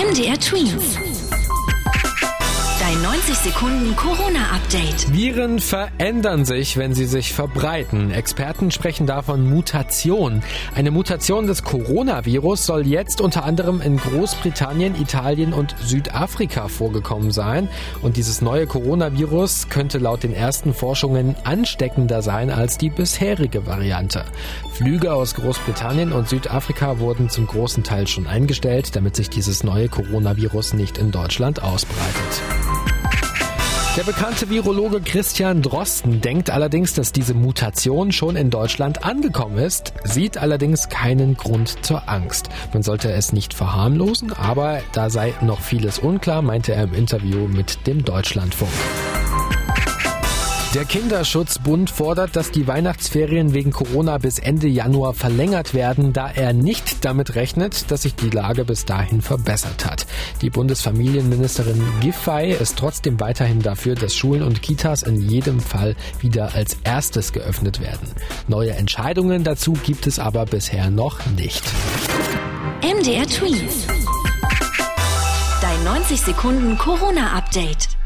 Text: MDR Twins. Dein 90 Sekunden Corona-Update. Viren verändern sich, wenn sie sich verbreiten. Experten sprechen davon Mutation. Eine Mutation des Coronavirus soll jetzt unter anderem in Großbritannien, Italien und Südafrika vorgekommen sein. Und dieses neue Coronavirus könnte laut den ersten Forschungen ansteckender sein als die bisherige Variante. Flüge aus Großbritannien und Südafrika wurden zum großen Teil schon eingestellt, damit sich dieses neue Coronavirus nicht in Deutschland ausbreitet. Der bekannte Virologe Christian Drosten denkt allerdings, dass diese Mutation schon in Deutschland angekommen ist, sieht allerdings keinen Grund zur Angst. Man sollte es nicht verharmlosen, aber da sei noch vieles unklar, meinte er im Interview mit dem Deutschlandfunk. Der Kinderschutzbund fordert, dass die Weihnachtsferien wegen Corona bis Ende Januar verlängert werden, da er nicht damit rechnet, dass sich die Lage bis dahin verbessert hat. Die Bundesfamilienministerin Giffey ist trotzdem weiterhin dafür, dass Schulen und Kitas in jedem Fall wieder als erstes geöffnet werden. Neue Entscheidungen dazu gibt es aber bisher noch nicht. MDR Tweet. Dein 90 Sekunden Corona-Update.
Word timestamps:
MDR 0.00 0.38
Twins. 0.38 1.09
Dein 3.10 3.18
90 3.18 3.52
Sekunden 3.52 3.96
Corona-Update. 3.96 5.12
Viren 5.12 5.58
verändern 5.58 6.44
sich, 6.44 6.76
wenn 6.76 6.94
sie 6.94 7.06
sich 7.06 7.32
verbreiten. 7.32 8.12
Experten 8.12 8.70
sprechen 8.70 9.06
davon 9.06 9.50
Mutation. 9.50 10.42
Eine 10.76 10.92
Mutation 10.92 11.48
des 11.48 11.64
Coronavirus 11.64 12.66
soll 12.66 12.86
jetzt 12.86 13.20
unter 13.20 13.44
anderem 13.44 13.80
in 13.80 13.96
Großbritannien, 13.96 14.94
Italien 14.94 15.52
und 15.52 15.74
Südafrika 15.82 16.68
vorgekommen 16.68 17.32
sein. 17.32 17.68
Und 18.00 18.16
dieses 18.16 18.42
neue 18.42 18.68
Coronavirus 18.68 19.68
könnte 19.70 19.98
laut 19.98 20.22
den 20.22 20.32
ersten 20.32 20.72
Forschungen 20.72 21.34
ansteckender 21.42 22.22
sein 22.22 22.50
als 22.50 22.78
die 22.78 22.90
bisherige 22.90 23.66
Variante. 23.66 24.24
Flüge 24.72 25.12
aus 25.12 25.34
Großbritannien 25.34 26.12
und 26.12 26.28
Südafrika 26.28 27.00
wurden 27.00 27.28
zum 27.28 27.48
großen 27.48 27.82
Teil 27.82 28.06
schon 28.06 28.28
eingestellt, 28.28 28.94
damit 28.94 29.16
sich 29.16 29.28
dieses 29.30 29.64
neue 29.64 29.88
Coronavirus 29.88 30.74
nicht 30.74 30.96
in 30.96 31.10
Deutschland 31.10 31.60
ausbreitet. 31.60 32.42
Der 33.96 34.04
bekannte 34.04 34.48
Virologe 34.48 35.00
Christian 35.00 35.62
Drosten 35.62 36.20
denkt 36.20 36.48
allerdings, 36.48 36.94
dass 36.94 37.10
diese 37.10 37.34
Mutation 37.34 38.12
schon 38.12 38.36
in 38.36 38.48
Deutschland 38.48 39.04
angekommen 39.04 39.58
ist, 39.58 39.92
sieht 40.04 40.38
allerdings 40.38 40.88
keinen 40.88 41.36
Grund 41.36 41.84
zur 41.84 42.08
Angst. 42.08 42.50
Man 42.72 42.84
sollte 42.84 43.10
es 43.10 43.32
nicht 43.32 43.52
verharmlosen, 43.52 44.32
aber 44.32 44.80
da 44.92 45.10
sei 45.10 45.34
noch 45.40 45.60
vieles 45.60 45.98
unklar, 45.98 46.40
meinte 46.40 46.72
er 46.72 46.84
im 46.84 46.94
Interview 46.94 47.48
mit 47.48 47.84
dem 47.88 48.04
Deutschlandfunk. 48.04 48.70
Der 50.74 50.84
Kinderschutzbund 50.84 51.90
fordert, 51.90 52.36
dass 52.36 52.52
die 52.52 52.68
Weihnachtsferien 52.68 53.54
wegen 53.54 53.72
Corona 53.72 54.18
bis 54.18 54.38
Ende 54.38 54.68
Januar 54.68 55.14
verlängert 55.14 55.74
werden, 55.74 56.12
da 56.12 56.30
er 56.30 56.52
nicht 56.52 57.04
damit 57.04 57.34
rechnet, 57.34 57.90
dass 57.90 58.02
sich 58.02 58.14
die 58.14 58.30
Lage 58.30 58.64
bis 58.64 58.84
dahin 58.84 59.20
verbessert 59.20 59.84
hat. 59.84 60.06
Die 60.42 60.50
Bundesfamilienministerin 60.50 61.82
Giffey 62.00 62.52
ist 62.52 62.78
trotzdem 62.78 63.18
weiterhin 63.18 63.60
dafür, 63.60 63.96
dass 63.96 64.14
Schulen 64.14 64.44
und 64.44 64.62
Kitas 64.62 65.02
in 65.02 65.20
jedem 65.20 65.58
Fall 65.58 65.96
wieder 66.20 66.54
als 66.54 66.76
erstes 66.84 67.32
geöffnet 67.32 67.80
werden. 67.80 68.08
Neue 68.46 68.70
Entscheidungen 68.70 69.42
dazu 69.42 69.72
gibt 69.72 70.06
es 70.06 70.20
aber 70.20 70.46
bisher 70.46 70.88
noch 70.88 71.18
nicht. 71.36 71.64
MDR 72.80 73.26
Tweet. 73.26 73.72
Dein 75.60 75.82
90 75.84 76.20
Sekunden 76.20 76.78
Corona-Update. 76.78 77.99